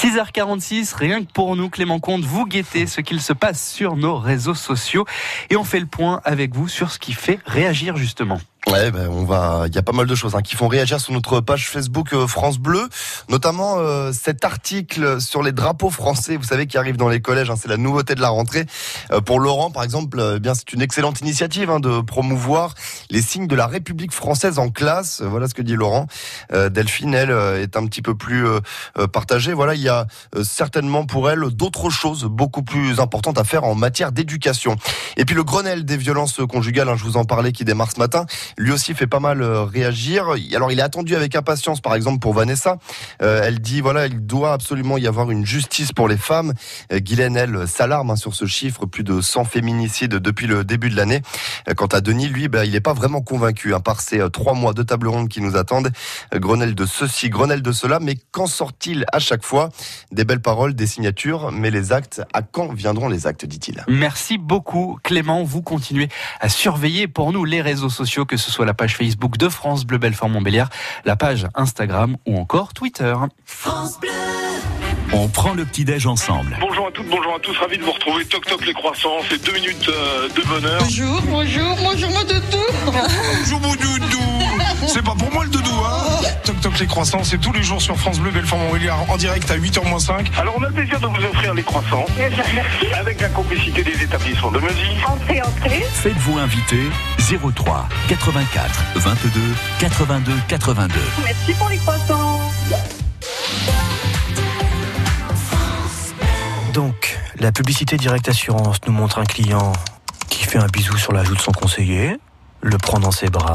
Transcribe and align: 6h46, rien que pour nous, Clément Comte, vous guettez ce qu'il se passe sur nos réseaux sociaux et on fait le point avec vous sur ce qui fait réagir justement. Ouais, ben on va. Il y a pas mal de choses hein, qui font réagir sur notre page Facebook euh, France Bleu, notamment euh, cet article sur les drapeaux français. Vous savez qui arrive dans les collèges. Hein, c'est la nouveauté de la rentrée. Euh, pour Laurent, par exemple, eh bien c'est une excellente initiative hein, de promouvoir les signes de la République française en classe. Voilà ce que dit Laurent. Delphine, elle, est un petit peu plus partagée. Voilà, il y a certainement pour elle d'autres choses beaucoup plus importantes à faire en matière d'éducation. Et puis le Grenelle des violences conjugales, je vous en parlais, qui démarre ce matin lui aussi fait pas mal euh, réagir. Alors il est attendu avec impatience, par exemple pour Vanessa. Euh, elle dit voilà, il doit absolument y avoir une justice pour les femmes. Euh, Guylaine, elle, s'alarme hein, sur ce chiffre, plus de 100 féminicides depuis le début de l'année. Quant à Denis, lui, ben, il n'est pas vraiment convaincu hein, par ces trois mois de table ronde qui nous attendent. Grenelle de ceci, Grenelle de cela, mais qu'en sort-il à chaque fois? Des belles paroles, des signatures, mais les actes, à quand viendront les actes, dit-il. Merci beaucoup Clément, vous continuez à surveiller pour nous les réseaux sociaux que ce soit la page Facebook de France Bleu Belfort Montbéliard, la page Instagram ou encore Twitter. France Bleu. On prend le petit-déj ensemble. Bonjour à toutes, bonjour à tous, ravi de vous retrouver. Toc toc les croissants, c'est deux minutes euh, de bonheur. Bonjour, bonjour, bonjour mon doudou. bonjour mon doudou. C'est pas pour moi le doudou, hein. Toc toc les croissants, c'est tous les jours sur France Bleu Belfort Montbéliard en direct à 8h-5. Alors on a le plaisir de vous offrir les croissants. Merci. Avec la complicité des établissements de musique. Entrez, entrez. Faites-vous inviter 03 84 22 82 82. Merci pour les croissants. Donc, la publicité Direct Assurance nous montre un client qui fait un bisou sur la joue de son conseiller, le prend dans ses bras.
6h46, 0.00 0.94
rien 0.94 1.22
que 1.22 1.30
pour 1.30 1.56
nous, 1.56 1.68
Clément 1.68 2.00
Comte, 2.00 2.22
vous 2.22 2.46
guettez 2.46 2.86
ce 2.86 3.02
qu'il 3.02 3.20
se 3.20 3.34
passe 3.34 3.70
sur 3.70 3.96
nos 3.96 4.16
réseaux 4.16 4.54
sociaux 4.54 5.04
et 5.50 5.56
on 5.56 5.64
fait 5.64 5.78
le 5.78 5.84
point 5.84 6.22
avec 6.24 6.54
vous 6.54 6.68
sur 6.68 6.90
ce 6.90 6.98
qui 6.98 7.12
fait 7.12 7.38
réagir 7.44 7.98
justement. 7.98 8.40
Ouais, 8.66 8.90
ben 8.90 9.08
on 9.08 9.24
va. 9.24 9.64
Il 9.68 9.74
y 9.74 9.78
a 9.78 9.82
pas 9.82 9.92
mal 9.92 10.06
de 10.06 10.14
choses 10.14 10.34
hein, 10.34 10.42
qui 10.42 10.54
font 10.54 10.68
réagir 10.68 11.00
sur 11.00 11.14
notre 11.14 11.40
page 11.40 11.68
Facebook 11.68 12.12
euh, 12.12 12.26
France 12.26 12.58
Bleu, 12.58 12.88
notamment 13.30 13.78
euh, 13.78 14.12
cet 14.12 14.44
article 14.44 15.18
sur 15.20 15.42
les 15.42 15.52
drapeaux 15.52 15.88
français. 15.88 16.36
Vous 16.36 16.44
savez 16.44 16.66
qui 16.66 16.76
arrive 16.76 16.98
dans 16.98 17.08
les 17.08 17.22
collèges. 17.22 17.48
Hein, 17.50 17.54
c'est 17.56 17.68
la 17.68 17.78
nouveauté 17.78 18.14
de 18.14 18.20
la 18.20 18.28
rentrée. 18.28 18.66
Euh, 19.12 19.22
pour 19.22 19.40
Laurent, 19.40 19.70
par 19.70 19.82
exemple, 19.82 20.34
eh 20.36 20.40
bien 20.40 20.52
c'est 20.54 20.74
une 20.74 20.82
excellente 20.82 21.22
initiative 21.22 21.70
hein, 21.70 21.80
de 21.80 22.02
promouvoir 22.02 22.74
les 23.08 23.22
signes 23.22 23.46
de 23.46 23.56
la 23.56 23.66
République 23.66 24.12
française 24.12 24.58
en 24.58 24.68
classe. 24.68 25.22
Voilà 25.22 25.48
ce 25.48 25.54
que 25.54 25.62
dit 25.62 25.74
Laurent. 25.74 26.06
Delphine, 26.52 27.14
elle, 27.14 27.30
est 27.30 27.76
un 27.76 27.86
petit 27.86 28.02
peu 28.02 28.14
plus 28.14 28.46
partagée. 29.12 29.52
Voilà, 29.52 29.74
il 29.74 29.80
y 29.80 29.88
a 29.88 30.06
certainement 30.42 31.06
pour 31.06 31.30
elle 31.30 31.40
d'autres 31.50 31.90
choses 31.90 32.24
beaucoup 32.24 32.62
plus 32.62 33.00
importantes 33.00 33.38
à 33.38 33.44
faire 33.44 33.64
en 33.64 33.74
matière 33.74 34.12
d'éducation. 34.12 34.76
Et 35.16 35.24
puis 35.24 35.34
le 35.34 35.44
Grenelle 35.44 35.84
des 35.84 35.96
violences 35.96 36.40
conjugales, 36.48 36.94
je 36.96 37.04
vous 37.04 37.16
en 37.16 37.24
parlais, 37.24 37.52
qui 37.52 37.64
démarre 37.64 37.92
ce 37.92 37.98
matin 37.98 38.26
lui 38.58 38.72
aussi 38.72 38.94
fait 38.94 39.06
pas 39.06 39.20
mal 39.20 39.42
euh, 39.42 39.64
réagir. 39.64 40.34
Alors 40.54 40.72
il 40.72 40.78
est 40.78 40.82
attendu 40.82 41.16
avec 41.16 41.34
impatience, 41.34 41.80
par 41.80 41.94
exemple 41.94 42.18
pour 42.18 42.34
Vanessa. 42.34 42.78
Euh, 43.22 43.42
elle 43.44 43.60
dit 43.60 43.80
voilà, 43.80 44.06
il 44.06 44.26
doit 44.26 44.52
absolument 44.52 44.98
y 44.98 45.06
avoir 45.06 45.30
une 45.30 45.44
justice 45.44 45.92
pour 45.92 46.08
les 46.08 46.16
femmes. 46.16 46.52
Euh, 46.92 46.98
Guylaine, 47.00 47.36
elle, 47.36 47.68
s'alarme 47.68 48.10
hein, 48.10 48.16
sur 48.16 48.34
ce 48.34 48.46
chiffre, 48.46 48.86
plus 48.86 49.04
de 49.04 49.20
100 49.20 49.44
féminicides 49.44 50.14
depuis 50.14 50.46
le 50.46 50.64
début 50.64 50.90
de 50.90 50.96
l'année. 50.96 51.22
Quant 51.76 51.86
à 51.86 52.00
Denis, 52.00 52.28
lui, 52.28 52.48
ben, 52.48 52.64
il 52.64 52.72
n'est 52.72 52.80
pas 52.80 52.92
vraiment 52.92 53.20
convaincu 53.20 53.74
hein, 53.74 53.80
par 53.80 54.00
ces 54.00 54.28
trois 54.30 54.54
mois 54.54 54.72
de 54.72 54.82
table 54.82 55.08
ronde 55.08 55.28
qui 55.28 55.40
nous 55.40 55.56
attendent. 55.56 55.90
Grenelle 56.34 56.74
de 56.74 56.86
ceci, 56.86 57.30
Grenelle 57.30 57.62
de 57.62 57.72
cela, 57.72 58.00
mais 58.00 58.16
qu'en 58.32 58.46
sort-il 58.46 59.04
à 59.12 59.18
chaque 59.18 59.44
fois? 59.44 59.70
Des 60.12 60.24
belles 60.24 60.40
paroles, 60.40 60.74
des 60.74 60.86
signatures, 60.86 61.52
mais 61.52 61.70
les 61.70 61.92
actes, 61.92 62.22
à 62.32 62.42
quand 62.42 62.72
viendront 62.72 63.08
les 63.08 63.26
actes, 63.26 63.44
dit-il. 63.44 63.84
Merci 63.88 64.38
beaucoup 64.38 64.98
Clément, 65.02 65.42
vous 65.44 65.62
continuez 65.62 66.08
à 66.40 66.48
surveiller 66.48 67.08
pour 67.08 67.32
nous 67.32 67.44
les 67.44 67.62
réseaux 67.62 67.88
sociaux 67.88 68.24
que 68.24 68.36
ce 68.40 68.50
soit 68.50 68.66
la 68.66 68.74
page 68.74 68.96
Facebook 68.96 69.36
de 69.36 69.48
France 69.48 69.84
Bleu 69.84 69.98
Belfort 69.98 70.28
Montbéliard, 70.28 70.68
la 71.04 71.16
page 71.16 71.46
Instagram 71.54 72.16
ou 72.26 72.38
encore 72.38 72.72
Twitter. 72.74 73.14
France 73.44 74.00
Bleu. 74.00 74.10
On 75.12 75.28
prend 75.28 75.54
le 75.54 75.64
petit-déj 75.64 76.06
ensemble. 76.06 76.56
Bonjour 76.60 76.86
à 76.86 76.90
toutes, 76.92 77.08
bonjour 77.08 77.34
à 77.34 77.38
tous, 77.40 77.56
ravi 77.58 77.78
de 77.78 77.82
vous 77.82 77.90
retrouver. 77.90 78.24
Toc 78.26 78.46
toc 78.46 78.64
les 78.64 78.72
croissants, 78.72 79.18
c'est 79.28 79.42
deux 79.44 79.52
minutes 79.52 79.88
euh, 79.88 80.28
de 80.28 80.42
bonheur. 80.46 80.80
Bonjour, 80.80 81.20
bonjour, 81.22 81.76
bonjour 81.82 82.10
mon 82.10 82.22
doudou. 82.22 82.64
bonjour 82.84 83.60
mon 83.60 83.74
doudou. 83.74 84.20
C'est 84.86 85.04
pas 85.04 85.14
pour 85.14 85.32
moi 85.32 85.44
le 85.44 85.50
doudou, 85.50 85.70
hein. 85.84 86.20
Toc 86.44 86.60
toc 86.60 86.78
les 86.78 86.86
croissants, 86.86 87.24
c'est 87.24 87.38
tous 87.38 87.52
les 87.52 87.62
jours 87.62 87.82
sur 87.82 87.96
France 87.96 88.20
Bleu 88.20 88.30
Belfort 88.30 88.58
Montbéliard 88.58 89.10
en 89.10 89.16
direct 89.16 89.50
à 89.50 89.56
8h-5. 89.56 90.26
Alors 90.38 90.54
on 90.56 90.62
a 90.62 90.68
le 90.68 90.74
plaisir 90.74 91.00
de 91.00 91.06
vous 91.06 91.24
offrir 91.24 91.54
les 91.54 91.62
croissants. 91.62 92.06
Merci. 92.16 92.86
Avec 92.94 93.20
la 93.20 93.28
complicité 93.30 93.82
des 93.82 94.02
établissements 94.02 94.52
de 94.52 94.60
musique. 94.60 95.08
Entrez, 95.08 95.42
entrez. 95.42 95.84
Faites-vous 95.92 96.38
inviter 96.38 96.88
03 97.38 97.88
84 98.08 98.82
22 98.96 99.40
82 99.78 100.32
82. 100.48 100.94
Merci 101.24 101.52
pour 101.54 101.68
les 101.68 101.76
croissants. 101.76 102.40
Donc, 106.72 107.18
la 107.38 107.52
publicité 107.52 107.96
Direct 107.96 108.28
Assurance 108.28 108.78
nous 108.86 108.92
montre 108.92 109.18
un 109.18 109.24
client 109.24 109.72
qui 110.28 110.44
fait 110.44 110.58
un 110.58 110.66
bisou 110.66 110.96
sur 110.96 111.12
la 111.12 111.22
joue 111.22 111.34
de 111.34 111.40
son 111.40 111.52
conseiller, 111.52 112.16
le 112.62 112.78
prend 112.78 112.98
dans 112.98 113.12
ses 113.12 113.28
bras. 113.28 113.52